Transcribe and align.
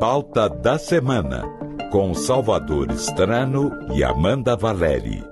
Pauta 0.00 0.48
da 0.48 0.78
Semana, 0.78 1.42
com 1.90 2.14
Salvador 2.14 2.88
Estrano 2.92 3.72
e 3.92 4.04
Amanda 4.04 4.54
Valeri. 4.54 5.24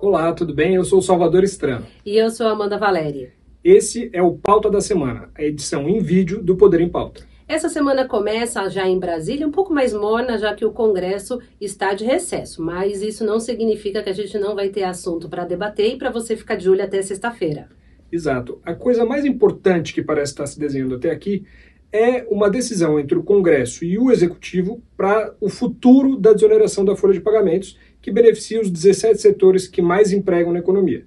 Olá, 0.00 0.32
tudo 0.32 0.54
bem? 0.54 0.76
Eu 0.76 0.84
sou 0.84 1.00
o 1.00 1.02
Salvador 1.02 1.42
Estrano. 1.42 1.84
E 2.06 2.16
eu 2.16 2.30
sou 2.30 2.46
a 2.46 2.52
Amanda 2.52 2.78
Valeri. 2.78 3.32
Esse 3.64 4.08
é 4.12 4.22
o 4.22 4.34
Pauta 4.34 4.70
da 4.70 4.80
Semana, 4.80 5.30
a 5.34 5.42
edição 5.42 5.88
em 5.88 5.98
vídeo 5.98 6.40
do 6.40 6.56
Poder 6.56 6.80
em 6.80 6.88
Pauta. 6.88 7.24
Essa 7.48 7.68
semana 7.68 8.06
começa 8.06 8.68
já 8.68 8.86
em 8.86 9.00
Brasília, 9.00 9.48
um 9.48 9.50
pouco 9.50 9.74
mais 9.74 9.92
morna, 9.92 10.38
já 10.38 10.54
que 10.54 10.64
o 10.64 10.70
Congresso 10.70 11.40
está 11.60 11.92
de 11.92 12.04
recesso, 12.04 12.62
mas 12.62 13.02
isso 13.02 13.24
não 13.24 13.40
significa 13.40 14.00
que 14.00 14.10
a 14.10 14.14
gente 14.14 14.38
não 14.38 14.54
vai 14.54 14.68
ter 14.68 14.84
assunto 14.84 15.28
para 15.28 15.44
debater 15.44 15.94
e 15.94 15.98
para 15.98 16.10
você 16.10 16.36
ficar 16.36 16.54
de 16.54 16.70
olho 16.70 16.84
até 16.84 17.02
sexta-feira. 17.02 17.68
Exato. 18.12 18.60
A 18.62 18.74
coisa 18.74 19.04
mais 19.04 19.24
importante 19.24 19.92
que 19.92 20.02
parece 20.02 20.32
estar 20.32 20.46
se 20.46 20.60
desenhando 20.60 20.94
até 20.94 21.10
aqui 21.10 21.44
é 21.92 22.26
uma 22.30 22.48
decisão 22.48 22.98
entre 22.98 23.18
o 23.18 23.22
Congresso 23.22 23.84
e 23.84 23.98
o 23.98 24.10
Executivo 24.10 24.82
para 24.96 25.34
o 25.40 25.48
futuro 25.50 26.16
da 26.16 26.32
desoneração 26.32 26.84
da 26.84 26.96
folha 26.96 27.12
de 27.12 27.20
pagamentos, 27.20 27.78
que 28.00 28.10
beneficia 28.10 28.60
os 28.60 28.70
17 28.70 29.20
setores 29.20 29.68
que 29.68 29.82
mais 29.82 30.10
empregam 30.10 30.52
na 30.52 30.60
economia. 30.60 31.06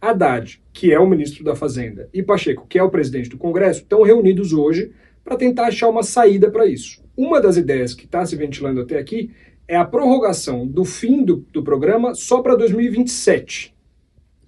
Haddad, 0.00 0.60
que 0.72 0.92
é 0.92 0.98
o 0.98 1.08
ministro 1.08 1.44
da 1.44 1.54
Fazenda, 1.54 2.08
e 2.12 2.22
Pacheco, 2.22 2.66
que 2.68 2.78
é 2.78 2.82
o 2.82 2.90
presidente 2.90 3.30
do 3.30 3.38
Congresso, 3.38 3.80
estão 3.80 4.02
reunidos 4.02 4.52
hoje 4.52 4.90
para 5.24 5.36
tentar 5.36 5.68
achar 5.68 5.88
uma 5.88 6.02
saída 6.02 6.50
para 6.50 6.66
isso. 6.66 7.02
Uma 7.16 7.40
das 7.40 7.56
ideias 7.56 7.94
que 7.94 8.04
está 8.04 8.26
se 8.26 8.36
ventilando 8.36 8.80
até 8.80 8.98
aqui 8.98 9.30
é 9.68 9.76
a 9.76 9.84
prorrogação 9.84 10.66
do 10.66 10.84
fim 10.84 11.24
do, 11.24 11.36
do 11.52 11.62
programa 11.62 12.14
só 12.14 12.42
para 12.42 12.56
2027. 12.56 13.72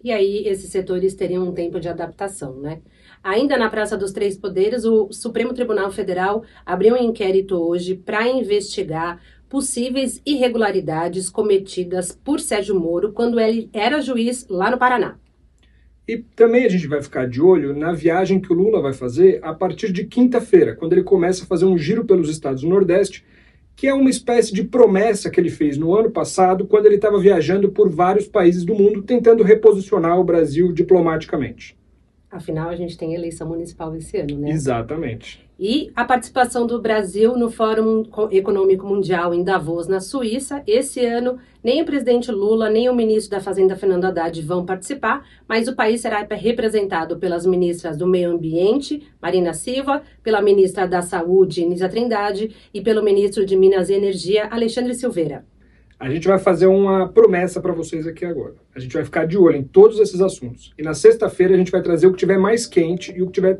E 0.04 0.12
aí 0.12 0.46
esses 0.46 0.70
setores 0.70 1.14
teriam 1.14 1.48
um 1.48 1.52
tempo 1.52 1.80
de 1.80 1.88
adaptação, 1.88 2.60
né? 2.60 2.80
Ainda 3.26 3.56
na 3.56 3.68
Praça 3.68 3.96
dos 3.96 4.12
Três 4.12 4.38
Poderes, 4.38 4.84
o 4.84 5.08
Supremo 5.10 5.52
Tribunal 5.52 5.90
Federal 5.90 6.44
abriu 6.64 6.94
um 6.94 6.96
inquérito 6.96 7.56
hoje 7.56 7.96
para 7.96 8.28
investigar 8.28 9.20
possíveis 9.48 10.22
irregularidades 10.24 11.28
cometidas 11.28 12.12
por 12.12 12.38
Sérgio 12.38 12.78
Moro 12.78 13.10
quando 13.10 13.40
ele 13.40 13.68
era 13.72 14.00
juiz 14.00 14.46
lá 14.48 14.70
no 14.70 14.78
Paraná. 14.78 15.16
E 16.06 16.18
também 16.36 16.64
a 16.64 16.68
gente 16.68 16.86
vai 16.86 17.02
ficar 17.02 17.26
de 17.28 17.42
olho 17.42 17.76
na 17.76 17.92
viagem 17.92 18.38
que 18.38 18.52
o 18.52 18.54
Lula 18.54 18.80
vai 18.80 18.92
fazer 18.92 19.40
a 19.42 19.52
partir 19.52 19.90
de 19.90 20.04
quinta-feira, 20.04 20.76
quando 20.76 20.92
ele 20.92 21.02
começa 21.02 21.42
a 21.42 21.48
fazer 21.48 21.64
um 21.64 21.76
giro 21.76 22.04
pelos 22.04 22.30
estados 22.30 22.62
do 22.62 22.68
Nordeste, 22.68 23.24
que 23.74 23.88
é 23.88 23.92
uma 23.92 24.08
espécie 24.08 24.54
de 24.54 24.62
promessa 24.62 25.30
que 25.30 25.40
ele 25.40 25.50
fez 25.50 25.76
no 25.76 25.96
ano 25.96 26.12
passado, 26.12 26.64
quando 26.64 26.86
ele 26.86 26.94
estava 26.94 27.18
viajando 27.18 27.72
por 27.72 27.90
vários 27.90 28.28
países 28.28 28.64
do 28.64 28.76
mundo, 28.76 29.02
tentando 29.02 29.42
reposicionar 29.42 30.16
o 30.16 30.22
Brasil 30.22 30.72
diplomaticamente. 30.72 31.76
Afinal, 32.36 32.68
a 32.68 32.76
gente 32.76 32.98
tem 32.98 33.14
eleição 33.14 33.48
municipal 33.48 33.96
esse 33.96 34.18
ano, 34.18 34.38
né? 34.38 34.50
Exatamente. 34.50 35.44
E 35.58 35.90
a 35.96 36.04
participação 36.04 36.66
do 36.66 36.78
Brasil 36.82 37.34
no 37.34 37.50
Fórum 37.50 38.04
Econômico 38.30 38.86
Mundial 38.86 39.32
em 39.32 39.42
Davos, 39.42 39.88
na 39.88 40.00
Suíça, 40.00 40.62
esse 40.66 41.02
ano, 41.02 41.38
nem 41.64 41.80
o 41.80 41.86
presidente 41.86 42.30
Lula, 42.30 42.68
nem 42.68 42.90
o 42.90 42.94
ministro 42.94 43.30
da 43.30 43.40
Fazenda, 43.42 43.74
Fernando 43.74 44.04
Haddad, 44.04 44.42
vão 44.42 44.66
participar, 44.66 45.26
mas 45.48 45.66
o 45.66 45.74
país 45.74 46.02
será 46.02 46.26
representado 46.30 47.16
pelas 47.16 47.46
ministras 47.46 47.96
do 47.96 48.06
Meio 48.06 48.32
Ambiente, 48.32 49.02
Marina 49.20 49.54
Silva, 49.54 50.02
pela 50.22 50.42
ministra 50.42 50.86
da 50.86 51.00
Saúde, 51.00 51.64
Nisa 51.64 51.88
Trindade, 51.88 52.54
e 52.74 52.82
pelo 52.82 53.02
ministro 53.02 53.46
de 53.46 53.56
Minas 53.56 53.88
e 53.88 53.94
Energia, 53.94 54.48
Alexandre 54.50 54.94
Silveira. 54.94 55.42
A 55.98 56.10
gente 56.10 56.28
vai 56.28 56.38
fazer 56.38 56.66
uma 56.66 57.08
promessa 57.08 57.58
para 57.58 57.72
vocês 57.72 58.06
aqui 58.06 58.24
agora. 58.24 58.54
A 58.74 58.78
gente 58.78 58.92
vai 58.92 59.02
ficar 59.02 59.26
de 59.26 59.38
olho 59.38 59.56
em 59.56 59.64
todos 59.64 59.98
esses 59.98 60.20
assuntos. 60.20 60.74
E 60.78 60.82
na 60.82 60.92
sexta-feira 60.92 61.54
a 61.54 61.56
gente 61.56 61.72
vai 61.72 61.80
trazer 61.80 62.06
o 62.06 62.12
que 62.12 62.18
tiver 62.18 62.38
mais 62.38 62.66
quente 62.66 63.14
e 63.16 63.22
o 63.22 63.26
que 63.26 63.32
tiver 63.32 63.58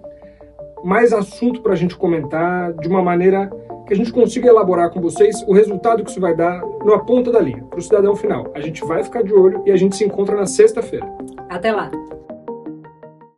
mais 0.85 1.15
assunto 1.15 1.63
para 1.63 1.73
a 1.73 1.77
gente 1.77 1.97
comentar 1.97 2.75
de 2.75 2.89
uma 2.89 3.03
maneira 3.03 3.51
que 3.87 3.95
a 3.95 3.97
gente 3.97 4.13
consiga 4.13 4.49
elaborar 4.49 4.91
com 4.91 5.01
vocês 5.01 5.43
o 5.47 5.53
resultado 5.55 6.05
que 6.05 6.11
isso 6.11 6.21
vai 6.21 6.37
dar 6.37 6.61
na 6.85 6.99
ponta 6.99 7.33
da 7.33 7.41
linha, 7.41 7.65
para 7.65 7.79
o 7.79 7.83
cidadão 7.83 8.15
final. 8.15 8.53
A 8.55 8.61
gente 8.61 8.85
vai 8.85 9.03
ficar 9.03 9.23
de 9.23 9.33
olho 9.33 9.63
e 9.65 9.71
a 9.71 9.77
gente 9.77 9.97
se 9.97 10.05
encontra 10.05 10.37
na 10.37 10.47
sexta-feira. 10.47 11.07
Até 11.49 11.73
lá! 11.73 11.91